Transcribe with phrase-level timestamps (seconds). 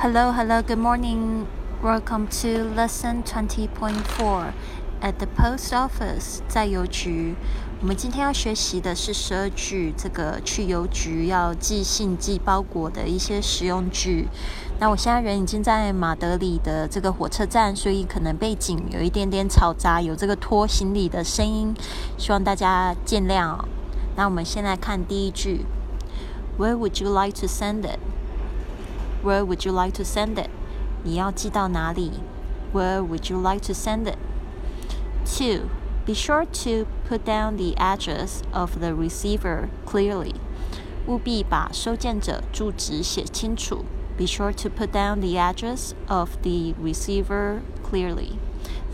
[0.00, 1.48] Hello, hello, good morning.
[1.82, 4.52] Welcome to lesson 20.4
[5.02, 7.34] at the post office 在邮局。
[7.80, 14.28] 我们今天要学习的是十二句这个去邮局要寄信寄包裹的一些实用句。
[14.78, 21.74] 那我现在人已经在马德里的这个火车站，所以可能背景有一点点嘈杂，有这个拖行李的声音，
[22.16, 23.58] 希望大家见谅。
[24.14, 25.66] 那我们先来看第一句
[26.56, 27.98] ：Where would you like to send it?
[29.23, 30.49] Where would you like to send it?
[31.03, 32.11] 你要寄到哪里？
[32.73, 34.17] Where would you like to send it?
[35.25, 35.69] Two,
[36.05, 40.35] be sure to put down the address of the receiver clearly.
[41.05, 43.85] 务必把收件者住址写清楚。
[44.17, 48.37] Be sure to put down the address of the receiver clearly.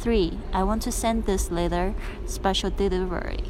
[0.00, 1.94] Three, I want to send this letter
[2.26, 3.44] special delivery.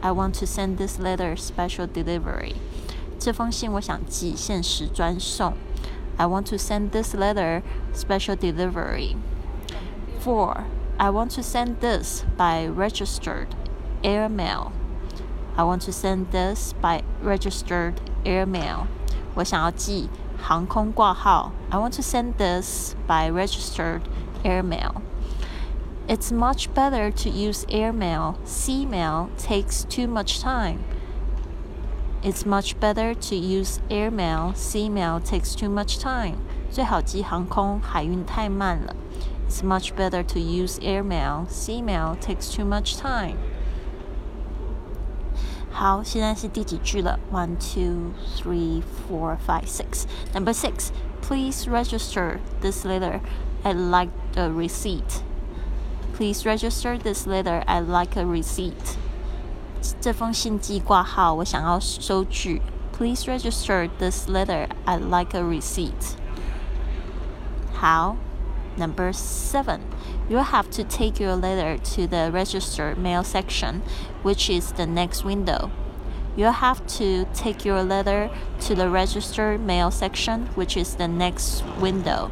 [0.00, 2.56] I want to send this letter special delivery.
[3.18, 5.54] 这封信我想寄限时专送。
[6.20, 7.62] I want to send this letter
[7.92, 9.16] special delivery.
[10.20, 10.64] 4.
[10.98, 13.54] I want to send this by registered
[14.02, 14.72] airmail.
[15.56, 18.86] I want to send this by registered airmail.
[19.34, 20.08] 我想要寄
[20.40, 21.52] 航空挂号。
[21.70, 24.02] I want to send this by registered
[24.42, 25.02] airmail.
[26.08, 28.36] It's much better to use airmail.
[28.44, 30.78] Sea mail takes too much time.
[32.22, 34.54] It's much better to use airmail.
[34.54, 36.36] Sea mail takes too much time.
[36.70, 38.96] 最好寄航空，海运太慢了。
[39.48, 41.46] It's much better to use airmail.
[41.48, 43.36] Sea mail takes too much time.
[45.70, 47.20] 好，现在是第几句了？
[47.30, 50.06] One, two, three, four, five, six.
[50.34, 50.90] Number six.
[51.22, 53.20] Please register this letter.
[53.62, 55.22] I'd like a receipt.
[56.16, 57.62] Please register this letter.
[57.66, 58.96] I'd like a receipt.
[60.00, 62.60] 这封信寄挂号，我想要收据。
[62.96, 64.68] Please register this letter.
[64.84, 66.16] I'd like a receipt.
[67.74, 68.16] 好，
[68.76, 69.80] Number seven.
[70.28, 73.80] You have to take your letter to the registered mail section,
[74.22, 75.70] which is the next window.
[76.36, 78.28] You have to take your letter
[78.66, 82.28] to the registered mail section, which is the next window.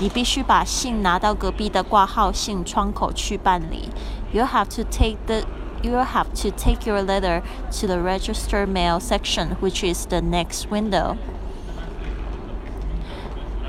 [0.00, 3.90] 你必须把信拿到隔壁的挂号信窗口去办理。
[4.32, 5.44] You have to take the
[5.82, 7.42] you will have to take your letter
[7.80, 11.16] to the registered mail section, which is the next window.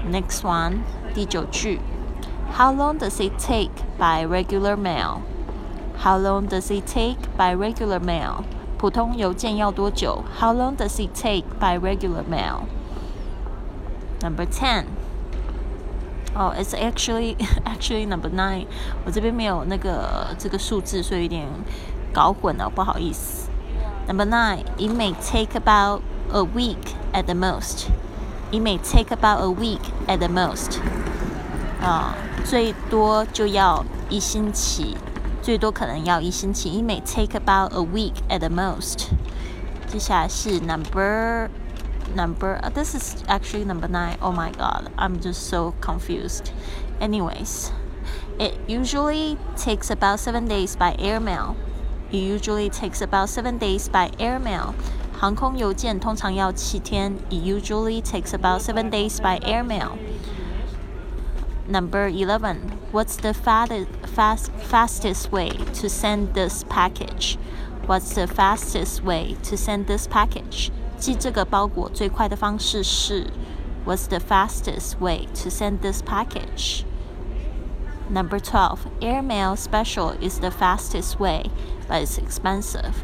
[0.09, 0.84] Next one,
[1.14, 1.80] 第九句.
[2.53, 5.24] How long does it take by regular mail?
[5.98, 8.46] How long does it take by regular mail?
[8.78, 10.24] 普通邮件要多久?
[10.40, 12.68] How long does it take by regular mail?
[14.22, 14.86] Number 10.
[16.38, 18.68] Oh, it's actually actually number nine.
[19.06, 21.48] 我这边没有那个这个数字，所以有点
[22.14, 23.50] 搞混了，不好意思。
[24.08, 27.88] Number nine, it may take about a week at the most.
[28.52, 30.80] It may take about a week at the most.
[31.81, 32.16] 啊，
[32.46, 34.96] 最多就要一星期，
[35.42, 36.70] 最多可能要一星期。
[36.70, 39.08] It may take about a week at the most.
[39.88, 41.50] 接下来是 number
[42.16, 42.59] number.
[42.62, 44.18] Uh, this is actually number nine.
[44.20, 46.52] Oh my god, I'm just so confused.
[47.00, 47.72] Anyways,
[48.38, 51.56] it usually takes about seven days by airmail.
[52.12, 54.74] It usually takes about seven days by airmail.
[55.18, 57.16] 航空邮件通常要七天。
[57.30, 59.98] It usually takes about seven days by airmail.
[61.68, 62.58] Number eleven.
[62.92, 67.38] What's the fastest fast, fastest way to send this package?
[67.88, 70.72] What's the fastest way to send this package?
[70.98, 73.31] 寄这个包裹最快的方式是
[73.86, 76.84] What's the fastest way to send this package?
[78.09, 78.80] Number 12.
[79.02, 81.50] Airmail special is the fastest way,
[81.91, 83.03] But it's expensive.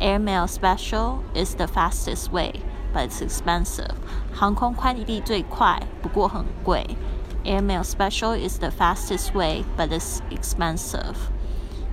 [0.00, 2.62] Airmail special is the fastest way,
[2.94, 3.94] but it's expensive.
[4.32, 6.96] 航空快递最快，不过很贵。
[7.44, 11.14] Airmail special is the fastest way, but it's expensive.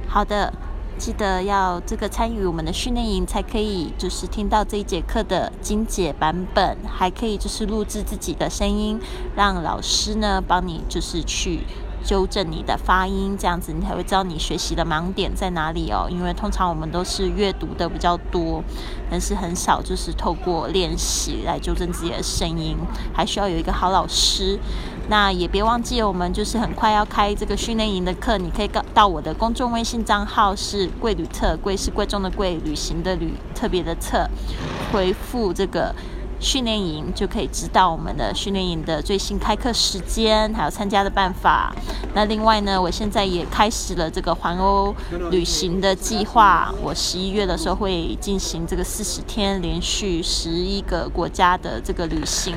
[0.07, 0.53] 好的，
[0.97, 8.99] 记得要这个参与我们的训练营，才可以就是听到这一节课的精简版本，还可以就是录制自己的声音，
[9.35, 11.65] 让老师呢帮你就是去。
[12.03, 16.07] 纠正你的发音，这样子你才会知道你学习的盲点在哪里哦。
[16.09, 18.63] 因为通常我们都是阅读的比较多，
[19.09, 22.77] 但是很少就是透过练习来纠正自己的声音，
[23.13, 24.59] 还需要有一个好老师。
[25.09, 34.27] 那也别忘记，我们就是很快要开这个训练营的课，你可以告到我的公众微信账号是贵旅特，贵是贵重的贵，旅行的旅，特别的特，
[34.91, 35.93] 回复这个。
[36.43, 41.73] 训练营，就可以知道我们的训练营的最新开课时间，还有参加的办法。
[42.13, 44.93] 那另外呢，我现在也开始了这个环欧
[45.31, 46.71] 旅行的计划。
[46.83, 52.53] 我十一月的时候会进行这个四十天连续十一个国家的这个旅行。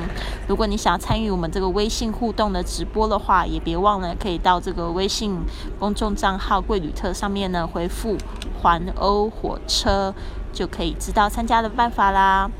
[0.47, 5.39] 如果你想要参与我们这个微信互动的直播的话，也别忘了可以到这个微信
[5.79, 8.17] 公众账号“贵旅特”上面呢回复
[8.61, 10.13] “环欧火车”，
[10.51, 12.51] 就可以知道参加的办法啦。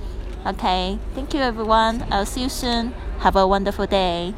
[0.46, 2.06] OK，Thank you everyone.
[2.12, 2.94] I'll see you soon.
[3.20, 4.34] Have a wonderful day.